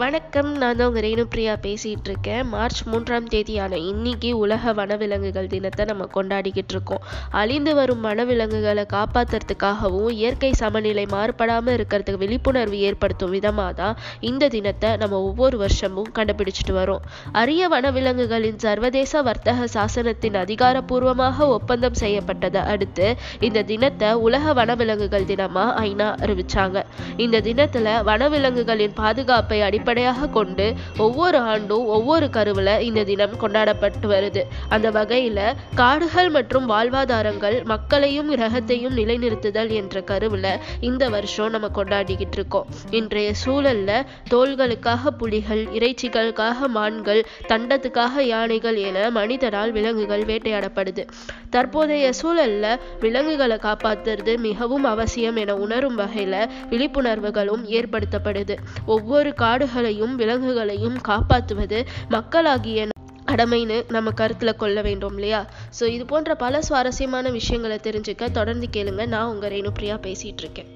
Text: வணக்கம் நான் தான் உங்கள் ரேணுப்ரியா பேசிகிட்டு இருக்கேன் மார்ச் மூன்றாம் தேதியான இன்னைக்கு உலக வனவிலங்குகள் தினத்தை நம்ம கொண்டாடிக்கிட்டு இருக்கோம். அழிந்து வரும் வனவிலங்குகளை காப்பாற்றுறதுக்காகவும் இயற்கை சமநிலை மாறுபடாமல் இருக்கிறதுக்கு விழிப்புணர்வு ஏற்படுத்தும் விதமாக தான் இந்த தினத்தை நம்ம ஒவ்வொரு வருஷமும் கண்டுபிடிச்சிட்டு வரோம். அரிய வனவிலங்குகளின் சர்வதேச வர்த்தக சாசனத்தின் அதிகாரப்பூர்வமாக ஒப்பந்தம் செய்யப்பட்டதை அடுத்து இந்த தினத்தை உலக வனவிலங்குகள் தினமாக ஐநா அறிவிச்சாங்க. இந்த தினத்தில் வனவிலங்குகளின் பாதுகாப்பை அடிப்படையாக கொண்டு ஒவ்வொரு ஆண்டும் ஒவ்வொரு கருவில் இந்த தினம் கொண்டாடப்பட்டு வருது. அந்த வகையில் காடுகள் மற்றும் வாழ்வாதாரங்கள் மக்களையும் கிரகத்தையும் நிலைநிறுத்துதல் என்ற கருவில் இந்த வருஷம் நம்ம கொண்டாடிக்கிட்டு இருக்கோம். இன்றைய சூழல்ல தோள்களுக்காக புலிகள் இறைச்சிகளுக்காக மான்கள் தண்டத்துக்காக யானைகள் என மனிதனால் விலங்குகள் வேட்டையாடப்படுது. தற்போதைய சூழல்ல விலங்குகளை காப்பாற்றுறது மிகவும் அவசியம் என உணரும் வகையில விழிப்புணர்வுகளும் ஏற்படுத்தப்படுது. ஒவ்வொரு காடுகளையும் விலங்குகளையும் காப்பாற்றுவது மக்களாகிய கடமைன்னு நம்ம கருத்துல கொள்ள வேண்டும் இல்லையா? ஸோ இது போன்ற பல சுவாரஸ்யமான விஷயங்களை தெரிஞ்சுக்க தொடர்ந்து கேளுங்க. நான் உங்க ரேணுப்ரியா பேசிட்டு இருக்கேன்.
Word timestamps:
வணக்கம் 0.00 0.48
நான் 0.60 0.78
தான் 0.78 0.88
உங்கள் 0.88 1.04
ரேணுப்ரியா 1.04 1.52
பேசிகிட்டு 1.64 2.08
இருக்கேன் 2.10 2.48
மார்ச் 2.52 2.80
மூன்றாம் 2.92 3.28
தேதியான 3.34 3.76
இன்னைக்கு 3.90 4.30
உலக 4.40 4.72
வனவிலங்குகள் 4.78 5.48
தினத்தை 5.52 5.84
நம்ம 5.90 6.06
கொண்டாடிக்கிட்டு 6.16 6.72
இருக்கோம். 6.74 7.04
அழிந்து 7.40 7.72
வரும் 7.78 8.02
வனவிலங்குகளை 8.06 8.84
காப்பாற்றுறதுக்காகவும் 8.94 10.10
இயற்கை 10.18 10.50
சமநிலை 10.60 11.04
மாறுபடாமல் 11.14 11.76
இருக்கிறதுக்கு 11.76 12.20
விழிப்புணர்வு 12.24 12.80
ஏற்படுத்தும் 12.88 13.32
விதமாக 13.36 13.72
தான் 13.80 13.96
இந்த 14.30 14.50
தினத்தை 14.56 14.90
நம்ம 15.02 15.20
ஒவ்வொரு 15.28 15.58
வருஷமும் 15.62 16.10
கண்டுபிடிச்சிட்டு 16.18 16.74
வரோம். 16.80 17.06
அரிய 17.42 17.70
வனவிலங்குகளின் 17.74 18.60
சர்வதேச 18.66 19.22
வர்த்தக 19.30 19.70
சாசனத்தின் 19.76 20.38
அதிகாரப்பூர்வமாக 20.44 21.48
ஒப்பந்தம் 21.56 21.98
செய்யப்பட்டதை 22.02 22.64
அடுத்து 22.74 23.08
இந்த 23.48 23.64
தினத்தை 23.72 24.12
உலக 24.26 24.54
வனவிலங்குகள் 24.60 25.28
தினமாக 25.32 25.86
ஐநா 25.86 26.10
அறிவிச்சாங்க. 26.26 26.84
இந்த 27.26 27.42
தினத்தில் 27.50 27.90
வனவிலங்குகளின் 28.10 28.96
பாதுகாப்பை 29.02 29.60
அடிப்படையாக 29.86 30.28
கொண்டு 30.36 30.64
ஒவ்வொரு 30.98 31.38
ஆண்டும் 31.50 31.84
ஒவ்வொரு 31.96 32.26
கருவில் 32.36 32.70
இந்த 32.86 33.00
தினம் 33.10 33.34
கொண்டாடப்பட்டு 33.36 34.06
வருது. 34.12 34.42
அந்த 34.68 34.88
வகையில் 34.96 35.42
காடுகள் 35.74 36.30
மற்றும் 36.30 36.66
வாழ்வாதாரங்கள் 36.70 37.56
மக்களையும் 37.64 38.30
கிரகத்தையும் 38.34 38.96
நிலைநிறுத்துதல் 39.00 39.70
என்ற 39.80 40.00
கருவில் 40.00 40.50
இந்த 40.80 41.08
வருஷம் 41.08 41.50
நம்ம 41.50 41.70
கொண்டாடிக்கிட்டு 41.78 42.36
இருக்கோம். 42.38 42.66
இன்றைய 42.90 43.28
சூழல்ல 43.44 44.00
தோள்களுக்காக 44.30 45.12
புலிகள் 45.20 45.62
இறைச்சிகளுக்காக 45.78 46.68
மான்கள் 46.78 47.22
தண்டத்துக்காக 47.52 48.26
யானைகள் 48.32 48.80
என 48.88 49.06
மனிதனால் 49.10 49.74
விலங்குகள் 49.78 50.26
வேட்டையாடப்படுது. 50.32 51.04
தற்போதைய 51.50 52.06
சூழல்ல 52.22 52.66
விலங்குகளை 53.00 53.60
காப்பாற்றுறது 53.68 54.32
மிகவும் 54.48 54.84
அவசியம் 54.94 55.40
என 55.44 55.54
உணரும் 55.66 55.98
வகையில 55.98 56.34
விழிப்புணர்வுகளும் 56.70 57.64
ஏற்படுத்தப்படுது. 57.78 58.54
ஒவ்வொரு 58.86 59.30
காடுகளையும் 59.76 60.14
விலங்குகளையும் 60.20 60.94
காப்பாற்றுவது 61.08 61.78
மக்களாகிய 62.14 62.84
கடமைன்னு 63.30 63.76
நம்ம 63.94 64.12
கருத்துல 64.20 64.50
கொள்ள 64.56 64.76
வேண்டும் 64.86 65.16
இல்லையா? 65.18 65.40
ஸோ 65.78 65.84
இது 65.94 66.04
போன்ற 66.12 66.34
பல 66.44 66.62
சுவாரஸ்யமான 66.62 67.30
விஷயங்களை 67.30 67.76
தெரிஞ்சுக்க 67.82 68.30
தொடர்ந்து 68.38 68.66
கேளுங்க. 68.76 69.04
நான் 69.14 69.30
உங்க 69.32 69.46
ரேணுப்ரியா 69.48 69.96
பேசிட்டு 70.06 70.42
இருக்கேன். 70.44 70.70